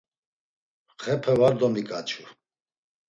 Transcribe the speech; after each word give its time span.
Xepe 1.01 1.33
var 1.39 1.53
domikaçu. 1.59 2.23